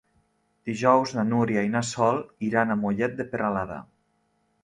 [0.69, 2.17] Dijous na Núria i na Sol
[2.49, 3.81] iran a Mollet de Peralada.